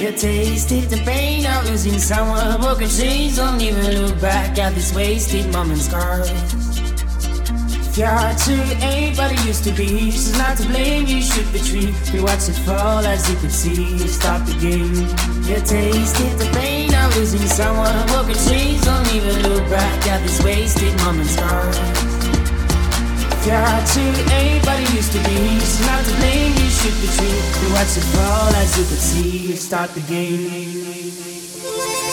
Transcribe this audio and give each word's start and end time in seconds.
You 0.00 0.12
tasted 0.12 0.88
the 0.88 0.96
pain 1.04 1.44
of 1.44 1.68
losing 1.68 1.98
someone. 1.98 2.58
Broken 2.62 2.88
chains, 2.88 3.36
don't 3.36 3.60
even 3.60 4.00
look 4.00 4.18
back 4.18 4.56
at 4.56 4.74
these 4.74 4.94
wasted 4.94 5.52
moments, 5.52 5.84
scars. 5.84 6.30
You're 7.98 8.32
too 8.40 8.62
ain't 8.80 9.18
what 9.18 9.30
it 9.30 9.44
used 9.44 9.62
to 9.64 9.72
be. 9.72 10.10
She's 10.10 10.38
not 10.38 10.56
to 10.56 10.66
blame, 10.68 11.04
you 11.04 11.20
should 11.20 11.52
be 11.52 11.58
treated. 11.58 11.94
We 12.14 12.22
watch 12.22 12.48
it 12.48 12.56
fall 12.64 13.04
as 13.04 13.28
you 13.28 13.36
can 13.36 13.50
see. 13.50 13.98
Stop 14.08 14.46
the 14.46 14.54
game. 14.54 14.94
You 15.44 15.60
tasted 15.60 16.38
the 16.38 16.50
pain 16.54 16.94
of 16.94 17.14
losing 17.18 17.46
someone. 17.46 18.06
Broken 18.06 18.36
chains, 18.48 18.82
don't 18.82 19.14
even 19.14 19.42
look 19.42 19.68
back 19.68 20.06
at 20.06 20.22
these 20.22 20.42
wasted 20.42 20.96
moments, 21.02 21.32
scars. 21.32 22.09
Too 23.40 23.50
ain't 23.50 24.66
what 24.66 24.78
it 24.78 24.92
used 24.92 25.12
to 25.12 25.18
be. 25.20 25.58
She's 25.60 25.80
not 25.86 26.04
to 26.04 26.12
blame, 26.16 26.52
you 26.52 26.68
should 26.68 26.92
be 27.00 27.08
treated. 27.08 27.42
We 27.62 27.72
watch 27.72 27.96
it 27.96 28.04
fall 28.12 28.54
as 28.54 28.76
you 28.76 28.84
can 28.84 28.98
see. 28.98 29.56
Start 29.56 29.94
the 29.94 30.00
game. 30.00 32.09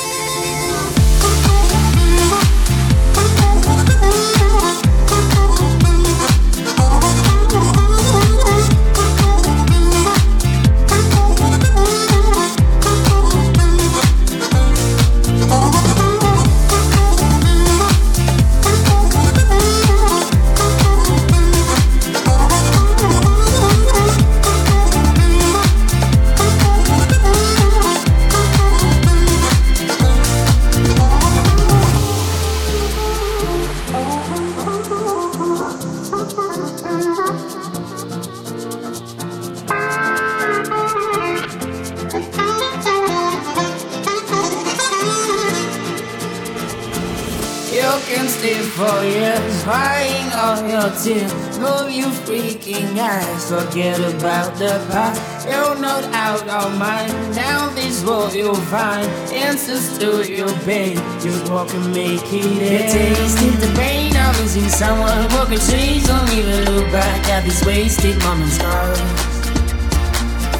You 47.98 48.04
can 48.16 48.28
stay 48.28 48.62
for 48.78 49.04
years, 49.04 49.64
crying 49.64 50.30
all 50.36 50.62
your 50.70 50.92
tears. 51.02 51.34
Move 51.58 51.90
you 51.90 52.06
freaking 52.28 52.96
eyes, 52.96 53.50
forget 53.50 53.98
about 53.98 54.54
the 54.60 54.86
past. 54.92 55.48
You're 55.48 55.80
not 55.80 56.04
out 56.14 56.48
of 56.48 56.78
mind. 56.78 57.12
Now 57.36 57.70
this 57.70 58.06
world 58.06 58.36
you'll 58.36 58.54
find 58.70 59.08
answers 59.34 59.98
to 59.98 60.32
your 60.32 60.54
pain. 60.60 60.98
You 61.26 61.42
walk 61.52 61.74
and 61.74 61.92
make 61.92 62.22
it 62.32 62.62
end. 62.62 63.18
tasted 63.18 63.54
the 63.66 63.74
pain 63.76 64.16
of 64.16 64.40
losing 64.42 64.70
someone. 64.70 65.28
Broken 65.30 65.58
chains, 65.58 66.06
don't 66.06 66.32
even 66.34 66.66
look 66.66 66.92
back 66.92 67.28
at 67.30 67.46
these 67.46 67.66
wasted 67.66 68.20
moments. 68.20 69.27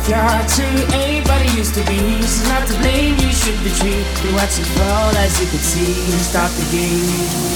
You're 0.08 0.24
too 0.48 0.64
ain't 0.96 1.28
what 1.28 1.42
it 1.44 1.52
used 1.58 1.76
to 1.76 1.84
be. 1.84 2.00
She's 2.24 2.48
not 2.48 2.66
to 2.68 2.74
blame, 2.80 3.20
you 3.20 3.28
should 3.28 3.60
be 3.62 3.70
treated. 3.76 4.08
You 4.24 4.32
watch 4.40 4.56
it 4.56 4.64
fall 4.80 5.12
as 5.20 5.36
you 5.42 5.48
can 5.52 5.60
see. 5.60 5.94
Stop 6.24 6.50
the 6.56 6.64
game. 6.72 7.04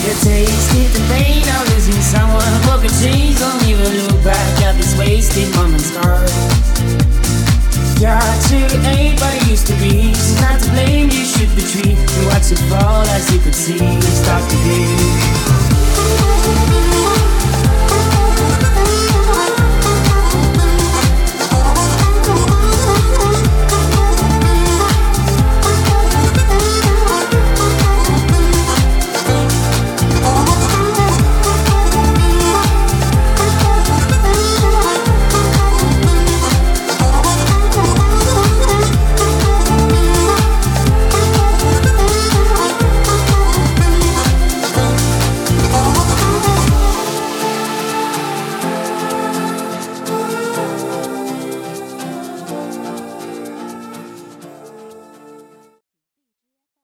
You 0.04 0.12
tasted 0.20 0.92
the 0.92 1.00
pain 1.08 1.48
of 1.48 1.70
losing 1.72 2.02
someone. 2.02 2.52
Broken 2.68 2.92
chains, 3.00 3.40
don't 3.40 3.64
even 3.64 3.88
look 4.04 4.22
back 4.26 4.62
at 4.68 4.76
these 4.76 4.98
wasted 5.00 5.48
moments. 5.56 5.96
Scars. 5.96 6.11